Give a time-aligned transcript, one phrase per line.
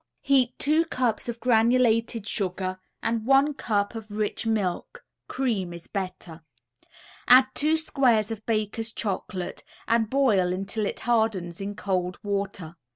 [0.21, 6.41] ]Heat two cups of granulated sugar and one cup of rich milk (cream is better).
[7.27, 12.77] Add two squares of Baker's Chocolate, and boil until it hardens in cold water.